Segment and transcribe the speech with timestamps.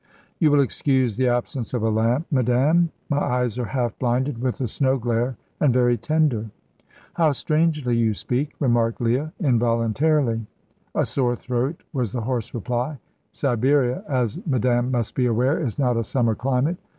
[0.39, 2.89] "You will excuse the absence of a lamp, madame.
[3.07, 6.49] My eyes are half blinded with the snow glare, and very tender."
[7.13, 10.47] "How strangely you speak!" remarked Leah, involuntarily.
[10.95, 12.97] "A sore throat," was the hoarse reply.
[13.31, 16.77] "Siberia, as madame must be aware, is not a summer climate."